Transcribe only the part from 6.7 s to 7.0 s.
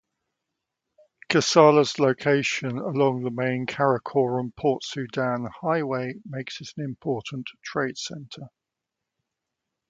an